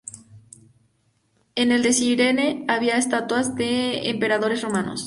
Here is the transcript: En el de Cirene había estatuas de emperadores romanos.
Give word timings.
En 1.53 1.71
el 1.71 1.83
de 1.83 1.93
Cirene 1.93 2.65
había 2.67 2.97
estatuas 2.97 3.53
de 3.53 4.09
emperadores 4.09 4.63
romanos. 4.63 4.99